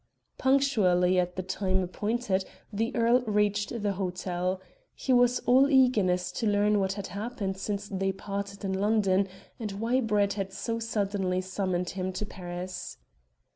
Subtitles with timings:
[0.39, 4.59] Punctually at the time appointed the earl reached the hotel.
[4.95, 9.27] He was all eagerness to learn what had happened since they parted in London,
[9.59, 12.97] and why Brett had so suddenly summoned him to Paris.